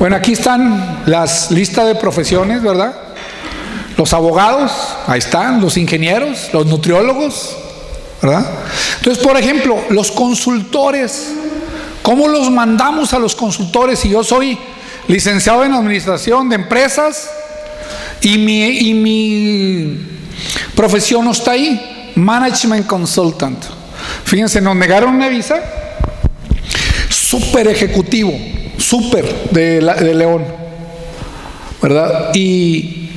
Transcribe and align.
Bueno, 0.00 0.16
aquí 0.16 0.32
están 0.32 1.02
las 1.04 1.50
listas 1.50 1.86
de 1.86 1.94
profesiones, 1.94 2.62
¿verdad? 2.62 2.94
Los 3.98 4.14
abogados, 4.14 4.72
ahí 5.06 5.18
están, 5.18 5.60
los 5.60 5.76
ingenieros, 5.76 6.48
los 6.54 6.64
nutriólogos, 6.64 7.54
¿verdad? 8.22 8.46
Entonces, 8.96 9.22
por 9.22 9.36
ejemplo, 9.36 9.78
los 9.90 10.10
consultores, 10.10 11.34
¿cómo 12.00 12.28
los 12.28 12.50
mandamos 12.50 13.12
a 13.12 13.18
los 13.18 13.34
consultores 13.36 13.98
si 13.98 14.08
yo 14.08 14.24
soy 14.24 14.58
licenciado 15.06 15.66
en 15.66 15.74
administración 15.74 16.48
de 16.48 16.54
empresas 16.54 17.30
y 18.22 18.38
mi, 18.38 18.68
y 18.68 18.94
mi 18.94 19.98
profesión 20.74 21.26
no 21.26 21.32
está 21.32 21.50
ahí? 21.50 22.12
Management 22.14 22.86
Consultant. 22.86 23.62
Fíjense, 24.24 24.62
nos 24.62 24.76
negaron 24.76 25.14
una 25.14 25.28
visa, 25.28 25.62
súper 27.10 27.68
ejecutivo, 27.68 28.32
súper 28.90 29.50
de, 29.52 29.80
León, 30.14 30.44
¿verdad? 31.80 32.34
Y 32.34 33.08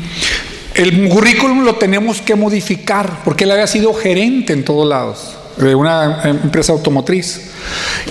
el 0.75 1.09
currículum 1.09 1.63
lo 1.63 1.75
tenemos 1.75 2.21
que 2.21 2.35
modificar 2.35 3.23
porque 3.25 3.45
él 3.45 3.51
había 3.51 3.65
sido 3.65 3.91
gerente 3.95 4.53
en 4.53 4.63
todos 4.63 4.87
lados 4.87 5.35
de 5.57 5.73
una 5.73 6.21
empresa 6.25 6.73
automotriz 6.73 7.49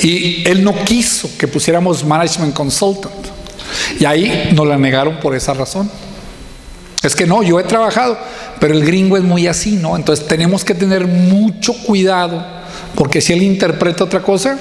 y 0.02 0.42
él 0.48 0.64
no 0.64 0.74
quiso 0.84 1.30
que 1.38 1.46
pusiéramos 1.46 2.04
management 2.04 2.52
consultant 2.52 3.14
y 3.98 4.04
ahí 4.06 4.50
nos 4.54 4.66
la 4.66 4.76
negaron 4.76 5.20
por 5.20 5.36
esa 5.36 5.54
razón. 5.54 5.88
Es 7.04 7.14
que 7.14 7.26
no, 7.26 7.44
yo 7.44 7.60
he 7.60 7.64
trabajado, 7.64 8.18
pero 8.58 8.74
el 8.74 8.84
gringo 8.84 9.16
es 9.16 9.22
muy 9.22 9.46
así, 9.46 9.76
¿no? 9.76 9.94
Entonces 9.94 10.26
tenemos 10.26 10.64
que 10.64 10.74
tener 10.74 11.06
mucho 11.06 11.74
cuidado 11.84 12.44
porque 12.96 13.20
si 13.20 13.32
él 13.32 13.42
interpreta 13.42 14.02
otra 14.02 14.20
cosa, 14.20 14.58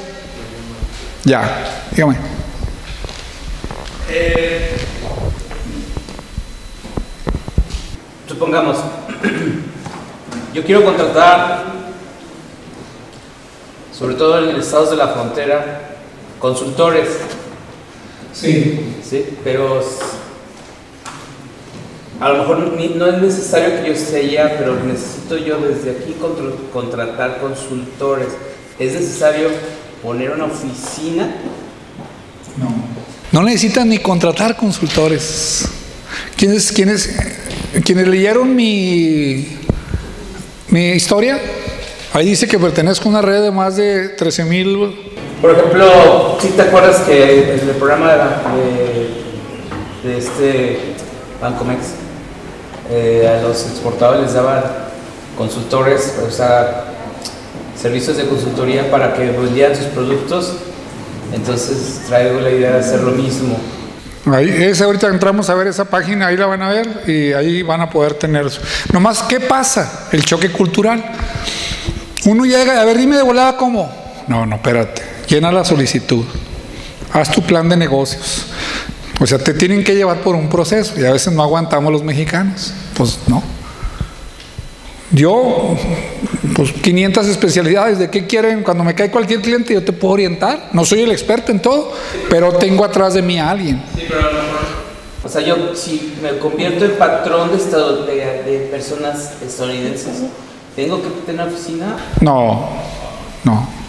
ya, 1.24 1.88
dígame. 1.96 2.31
Eh, 4.14 4.70
supongamos, 8.28 8.78
yo 10.54 10.64
quiero 10.66 10.84
contratar, 10.84 11.64
sobre 13.98 14.16
todo 14.16 14.50
en 14.50 14.58
estados 14.58 14.90
de 14.90 14.98
la 14.98 15.08
frontera, 15.08 15.96
consultores. 16.40 17.08
Sí. 18.34 18.98
Sí, 19.02 19.38
pero 19.46 19.82
a 22.20 22.30
lo 22.30 22.38
mejor 22.40 22.60
no 22.60 23.06
es 23.08 23.22
necesario 23.22 23.82
que 23.82 23.88
yo 23.88 23.94
esté 23.94 24.18
allá, 24.18 24.58
pero 24.58 24.76
necesito 24.84 25.38
yo 25.38 25.58
desde 25.60 25.92
aquí 25.92 26.18
contratar 26.74 27.40
consultores. 27.40 28.28
¿Es 28.78 28.94
necesario 28.94 29.48
poner 30.04 30.32
una 30.32 30.46
oficina? 30.46 31.34
No. 33.32 33.42
Necesitan 33.44 33.90
ni 33.90 33.98
contratar 34.00 34.58
consultores. 34.58 35.68
¿Quiénes, 36.36 36.72
quienes 36.72 38.08
leyeron 38.08 38.56
mi, 38.56 39.58
historia? 40.70 41.40
Ahí 42.14 42.26
dice 42.26 42.48
que 42.48 42.60
pertenezco 42.60 43.08
a 43.08 43.12
una 43.12 43.22
red 43.22 43.42
de 43.42 43.52
más 43.52 43.78
de 43.78 44.10
13 44.10 44.46
mil. 44.46 44.96
Por 45.42 45.52
ejemplo, 45.52 46.38
si 46.42 46.50
te 46.50 46.64
acuerdas 46.64 47.02
que 47.02 47.54
en 47.54 47.70
el 47.70 47.76
programa 47.76 48.14
de, 50.04 50.10
de 50.10 50.18
este 50.18 50.80
Bancomex, 51.42 51.80
eh, 52.90 53.26
a 53.28 53.42
los 53.42 53.66
exportadores 53.68 54.24
les 54.24 54.34
daban 54.34 54.64
consultores, 55.38 56.14
o 56.28 56.30
sea, 56.30 56.88
servicios 57.80 58.18
de 58.18 58.26
consultoría 58.26 58.92
para 58.92 59.14
que 59.14 59.32
vendieran 59.32 59.76
sus 59.76 59.86
productos. 59.88 60.58
Entonces 61.34 62.02
traigo 62.08 62.40
la 62.40 62.50
idea 62.50 62.72
de 62.74 62.80
hacer 62.80 63.02
lo 63.02 63.12
mismo. 63.12 63.58
Ahí, 64.26 64.50
ese, 64.50 64.84
ahorita 64.84 65.08
entramos 65.08 65.50
a 65.50 65.56
ver 65.56 65.68
esa 65.68 65.86
página, 65.86 66.28
ahí 66.28 66.38
la 66.38 66.46
van 66.46 66.62
a 66.62 66.70
ver 66.70 67.04
y 67.08 67.34
ahí 67.34 67.64
van 67.64 67.82
a 67.82 67.90
poder 67.90 68.14
tener 68.14 68.46
eso. 68.46 68.62
Nomás, 68.94 69.24
¿qué 69.24 69.40
pasa? 69.40 70.08
El 70.12 70.24
choque 70.24 70.52
cultural. 70.52 71.04
Uno 72.26 72.46
llega, 72.46 72.80
a 72.80 72.86
ver, 72.86 72.98
dime 72.98 73.16
de 73.16 73.24
volada 73.24 73.58
cómo. 73.58 73.92
No, 74.28 74.46
no, 74.46 74.58
espérate. 74.58 75.02
Llena 75.28 75.52
la 75.52 75.66
solicitud. 75.66 76.24
Haz 77.14 77.32
tu 77.32 77.42
plan 77.42 77.68
de 77.68 77.78
negocios. 77.78 78.46
O 79.20 79.26
sea, 79.26 79.40
te 79.40 79.54
tienen 79.54 79.84
que 79.84 79.96
llevar 79.96 80.18
por 80.18 80.36
un 80.36 80.50
proceso 80.50 81.00
y 81.00 81.06
a 81.06 81.12
veces 81.12 81.34
no 81.34 81.42
aguantamos 81.42 81.92
los 81.92 82.04
mexicanos. 82.04 82.74
Pues 82.96 83.20
no. 83.28 83.42
Yo, 85.12 85.76
pues 86.56 86.72
500 86.72 87.28
especialidades, 87.28 88.00
¿de 88.00 88.10
qué 88.10 88.28
quieren? 88.28 88.64
Cuando 88.64 88.84
me 88.84 88.96
cae 88.96 89.12
cualquier 89.12 89.42
cliente 89.42 89.74
yo 89.74 89.84
te 89.84 89.94
puedo 89.94 90.14
orientar. 90.14 90.70
No 90.74 90.86
soy 90.86 91.02
el 91.02 91.12
experto 91.12 91.52
en 91.52 91.62
todo, 91.62 91.94
pero 92.30 92.54
tengo 92.54 92.84
atrás 92.84 93.14
de 93.14 93.22
mí 93.22 93.40
a 93.40 93.50
alguien. 93.50 93.82
Sí, 93.96 94.06
pero 94.08 94.20
a 94.20 94.24
lo 94.24 94.32
mejor, 94.34 94.60
o 95.24 95.30
sea, 95.30 95.42
yo 95.42 95.76
si 95.76 96.16
me 96.22 96.38
convierto 96.38 96.86
en 96.86 96.92
patrón 96.98 97.52
de, 97.52 97.58
estado, 97.58 98.06
de, 98.06 98.16
de 98.16 98.68
personas 98.72 99.34
estadounidenses, 99.46 100.24
¿tengo 100.76 101.02
que 101.02 101.10
tener 101.26 101.48
oficina? 101.48 101.98
No, 102.22 102.70
no. 103.44 103.82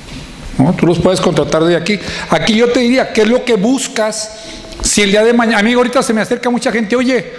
No, 0.59 0.75
tú 0.75 0.87
los 0.87 0.99
puedes 0.99 1.21
contratar 1.21 1.65
de 1.65 1.75
aquí. 1.75 1.99
Aquí 2.29 2.55
yo 2.55 2.71
te 2.71 2.81
diría, 2.81 3.13
¿qué 3.13 3.23
es 3.23 3.29
lo 3.29 3.45
que 3.45 3.55
buscas? 3.55 4.39
Si 4.83 5.01
el 5.01 5.11
día 5.11 5.25
de 5.25 5.33
mañana, 5.33 5.61
amigo, 5.61 5.81
ahorita 5.81 6.03
se 6.03 6.13
me 6.13 6.21
acerca 6.21 6.51
mucha 6.51 6.71
gente, 6.71 6.95
oye, 6.95 7.33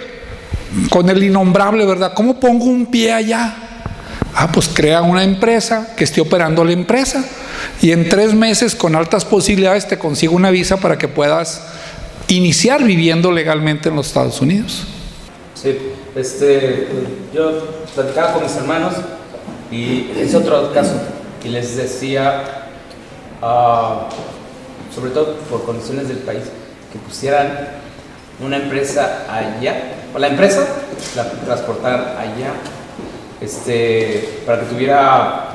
con 0.90 1.08
el 1.08 1.22
innombrable, 1.22 1.86
¿verdad? 1.86 2.12
¿Cómo 2.14 2.38
pongo 2.40 2.64
un 2.64 2.86
pie 2.86 3.12
allá? 3.12 3.63
Ah, 4.36 4.50
pues 4.52 4.68
crea 4.68 5.02
una 5.02 5.22
empresa 5.22 5.94
que 5.96 6.02
esté 6.02 6.20
operando 6.20 6.64
la 6.64 6.72
empresa 6.72 7.24
y 7.80 7.92
en 7.92 8.08
tres 8.08 8.34
meses 8.34 8.74
con 8.74 8.96
altas 8.96 9.24
posibilidades 9.24 9.86
te 9.86 9.96
consigo 9.96 10.34
una 10.34 10.50
visa 10.50 10.78
para 10.78 10.98
que 10.98 11.06
puedas 11.06 11.62
iniciar 12.26 12.82
viviendo 12.82 13.30
legalmente 13.30 13.90
en 13.90 13.96
los 13.96 14.08
Estados 14.08 14.40
Unidos. 14.40 14.86
Sí, 15.54 15.78
este, 16.16 16.88
yo 17.32 17.84
platicaba 17.94 18.32
con 18.32 18.42
mis 18.42 18.56
hermanos 18.56 18.94
y 19.70 20.10
es 20.18 20.34
otro 20.34 20.72
caso 20.72 21.00
y 21.44 21.48
les 21.48 21.76
decía, 21.76 22.66
uh, 23.40 24.12
sobre 24.92 25.12
todo 25.12 25.36
por 25.48 25.64
condiciones 25.64 26.08
del 26.08 26.18
país, 26.18 26.42
que 26.92 26.98
pusieran 26.98 27.68
una 28.44 28.56
empresa 28.56 29.26
allá, 29.30 29.92
o 30.12 30.18
la 30.18 30.26
empresa 30.26 30.66
la 31.14 31.30
transportar 31.30 32.16
allá 32.18 32.52
este, 33.44 34.40
para 34.46 34.60
que 34.60 34.66
tuviera 34.66 35.50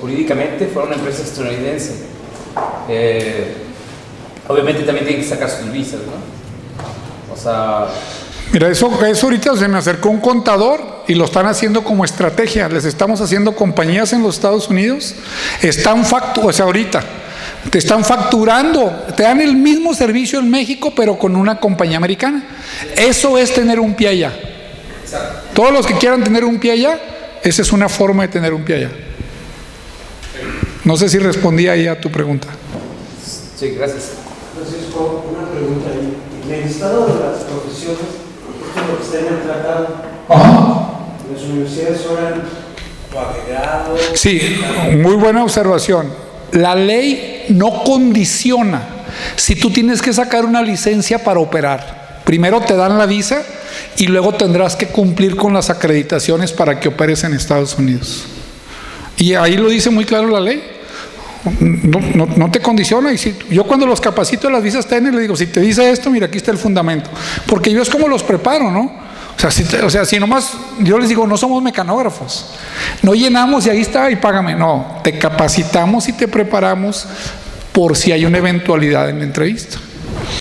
jurídicamente 0.00 0.66
fuera 0.66 0.88
una 0.88 0.96
empresa 0.96 1.22
estadounidense. 1.22 1.94
Eh, 2.88 3.54
obviamente 4.48 4.82
también 4.82 5.06
tiene 5.06 5.22
que 5.22 5.28
sacar 5.28 5.50
sus 5.50 5.70
visas, 5.70 6.00
¿no? 6.00 7.32
O 7.32 7.36
sea... 7.36 7.86
Mira, 8.52 8.68
eso, 8.68 8.90
eso 9.06 9.26
ahorita 9.26 9.56
se 9.56 9.68
me 9.68 9.78
acercó 9.78 10.08
un 10.08 10.20
contador 10.20 11.04
y 11.06 11.14
lo 11.14 11.24
están 11.24 11.46
haciendo 11.46 11.84
como 11.84 12.04
estrategia. 12.04 12.68
Les 12.68 12.84
estamos 12.84 13.20
haciendo 13.20 13.54
compañías 13.54 14.12
en 14.12 14.22
los 14.22 14.34
Estados 14.34 14.68
Unidos. 14.68 15.14
Están 15.62 16.04
factu 16.04 16.48
o 16.48 16.52
sea, 16.52 16.64
ahorita 16.64 17.00
te 17.68 17.78
están 17.78 18.04
facturando, 18.04 19.04
te 19.16 19.22
dan 19.22 19.40
el 19.40 19.54
mismo 19.54 19.92
servicio 19.94 20.38
en 20.38 20.50
México, 20.50 20.92
pero 20.96 21.18
con 21.18 21.36
una 21.36 21.60
compañía 21.60 21.98
americana. 21.98 22.42
Eso 22.96 23.36
es 23.36 23.52
tener 23.52 23.78
un 23.78 23.94
pie 23.94 24.08
allá. 24.08 24.32
Todos 25.60 25.74
los 25.74 25.86
que 25.86 25.92
quieran 25.92 26.24
tener 26.24 26.42
un 26.42 26.58
pie 26.58 26.72
allá, 26.72 26.98
esa 27.42 27.60
es 27.60 27.70
una 27.70 27.86
forma 27.90 28.22
de 28.22 28.28
tener 28.28 28.54
un 28.54 28.64
pie 28.64 28.76
allá. 28.76 28.90
No 30.84 30.96
sé 30.96 31.06
si 31.10 31.18
respondí 31.18 31.68
ahí 31.68 31.86
a 31.86 32.00
tu 32.00 32.10
pregunta. 32.10 32.48
Sí, 33.58 33.74
gracias. 33.76 34.12
Francisco, 34.54 35.26
una 35.30 35.50
pregunta 35.50 35.90
ahí. 35.90 36.16
En 36.46 36.62
el 36.62 36.66
estado 36.66 37.06
de 37.08 37.12
las 37.12 37.42
profesiones, 37.42 38.00
esto 38.00 38.80
es 38.80 38.88
lo 38.88 38.96
que 38.96 39.04
está 39.04 39.18
en 39.18 39.34
el 39.34 39.42
tratado. 39.42 39.96
Ajá. 40.30 40.92
Las 41.30 41.42
universidades 41.42 42.00
son 42.00 42.16
grado. 43.46 43.98
Sí, 44.14 44.62
muy 44.96 45.16
buena 45.16 45.44
observación. 45.44 46.10
La 46.52 46.74
ley 46.74 47.44
no 47.50 47.84
condiciona 47.84 48.80
si 49.36 49.56
tú 49.56 49.70
tienes 49.70 50.00
que 50.00 50.14
sacar 50.14 50.46
una 50.46 50.62
licencia 50.62 51.22
para 51.22 51.38
operar. 51.38 51.99
Primero 52.24 52.60
te 52.60 52.74
dan 52.76 52.98
la 52.98 53.06
visa 53.06 53.42
y 53.96 54.06
luego 54.06 54.34
tendrás 54.34 54.76
que 54.76 54.86
cumplir 54.86 55.36
con 55.36 55.52
las 55.52 55.70
acreditaciones 55.70 56.52
para 56.52 56.78
que 56.78 56.88
operes 56.88 57.24
en 57.24 57.34
Estados 57.34 57.76
Unidos. 57.78 58.24
Y 59.16 59.34
ahí 59.34 59.56
lo 59.56 59.68
dice 59.68 59.90
muy 59.90 60.04
claro 60.04 60.28
la 60.28 60.40
ley. 60.40 60.62
No, 61.60 62.50
te 62.50 62.60
condiciona. 62.60 63.12
Y 63.12 63.18
si, 63.18 63.36
yo 63.50 63.64
cuando 63.64 63.86
los 63.86 64.00
capacito 64.00 64.46
de 64.46 64.52
las 64.52 64.62
visas 64.62 64.86
TN 64.86 65.14
le 65.14 65.22
digo, 65.22 65.36
si 65.36 65.46
te 65.46 65.60
dice 65.60 65.90
esto, 65.90 66.10
mira, 66.10 66.26
aquí 66.26 66.38
está 66.38 66.50
el 66.50 66.58
fundamento. 66.58 67.10
Porque 67.46 67.70
yo 67.70 67.82
es 67.82 67.88
como 67.88 68.08
los 68.08 68.22
preparo, 68.22 68.70
¿no? 68.70 69.10
Sea, 69.36 69.50
si, 69.50 69.64
o 69.76 69.88
sea, 69.88 70.04
si 70.04 70.18
nomás 70.18 70.52
yo 70.80 70.98
les 70.98 71.08
digo, 71.08 71.26
no 71.26 71.36
somos 71.38 71.62
mecanógrafos, 71.62 72.46
no 73.00 73.14
llenamos 73.14 73.64
y 73.66 73.70
ahí 73.70 73.80
está 73.80 74.10
y 74.10 74.16
págame. 74.16 74.54
No, 74.54 75.00
te 75.02 75.18
capacitamos 75.18 76.08
y 76.08 76.12
te 76.12 76.28
preparamos 76.28 77.06
por 77.72 77.96
si 77.96 78.12
hay 78.12 78.26
una 78.26 78.38
eventualidad 78.38 79.08
en 79.08 79.18
la 79.18 79.24
entrevista. 79.24 79.78